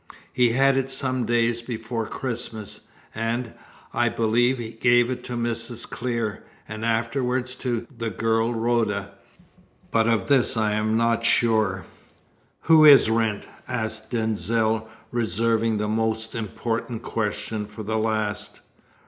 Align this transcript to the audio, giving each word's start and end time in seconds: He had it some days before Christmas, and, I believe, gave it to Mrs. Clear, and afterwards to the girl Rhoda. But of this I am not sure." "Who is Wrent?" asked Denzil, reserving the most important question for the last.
He 0.33 0.53
had 0.53 0.77
it 0.77 0.89
some 0.89 1.27
days 1.27 1.61
before 1.61 2.07
Christmas, 2.07 2.87
and, 3.13 3.53
I 3.93 4.09
believe, 4.09 4.79
gave 4.79 5.11
it 5.11 5.23
to 5.25 5.33
Mrs. 5.37 5.87
Clear, 5.87 6.43
and 6.67 6.83
afterwards 6.83 7.53
to 7.57 7.85
the 7.99 8.09
girl 8.09 8.51
Rhoda. 8.51 9.11
But 9.91 10.07
of 10.09 10.25
this 10.27 10.57
I 10.57 10.71
am 10.71 10.97
not 10.97 11.23
sure." 11.23 11.85
"Who 12.61 12.83
is 12.83 13.11
Wrent?" 13.11 13.43
asked 13.67 14.09
Denzil, 14.09 14.89
reserving 15.11 15.77
the 15.77 15.87
most 15.87 16.33
important 16.33 17.03
question 17.03 17.67
for 17.67 17.83
the 17.83 17.99
last. 17.99 18.61